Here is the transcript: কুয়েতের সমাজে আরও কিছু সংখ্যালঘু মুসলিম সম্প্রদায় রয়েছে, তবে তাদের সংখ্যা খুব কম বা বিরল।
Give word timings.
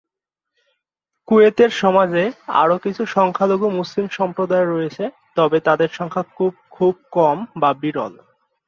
কুয়েতের 1.27 1.71
সমাজে 1.81 2.23
আরও 2.61 2.75
কিছু 2.77 3.03
সংখ্যালঘু 3.15 3.67
মুসলিম 3.69 4.05
সম্প্রদায় 4.09 4.67
রয়েছে, 4.67 5.03
তবে 5.35 5.57
তাদের 5.59 5.89
সংখ্যা 5.89 6.23
খুব 6.71 6.93
কম 7.11 7.37
বা 7.61 7.69
বিরল। 7.81 8.13